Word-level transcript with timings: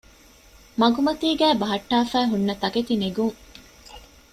މަގުމަތީގައި 0.79 1.57
ބަހައްޓާފައި 1.61 2.29
ހުންނަ 2.31 2.53
ތަކެތިނެގުން 2.61 3.35